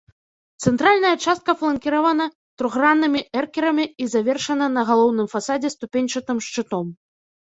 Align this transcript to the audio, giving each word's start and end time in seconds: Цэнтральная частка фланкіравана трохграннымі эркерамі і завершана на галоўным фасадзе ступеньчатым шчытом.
Цэнтральная 0.69 1.09
частка 1.25 1.51
фланкіравана 1.59 2.25
трохграннымі 2.61 3.21
эркерамі 3.41 3.85
і 4.05 4.07
завершана 4.13 4.65
на 4.79 4.87
галоўным 4.89 5.27
фасадзе 5.35 5.69
ступеньчатым 5.75 6.37
шчытом. 6.47 6.87